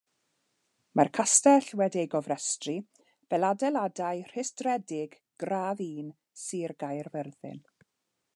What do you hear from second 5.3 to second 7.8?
Gradd Un Sir Gaerfyrddin.